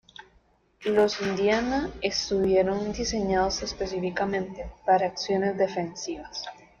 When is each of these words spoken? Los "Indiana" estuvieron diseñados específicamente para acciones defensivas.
Los 0.85 1.21
"Indiana" 1.21 1.91
estuvieron 2.01 2.91
diseñados 2.91 3.61
específicamente 3.61 4.65
para 4.83 5.05
acciones 5.05 5.59
defensivas. 5.59 6.43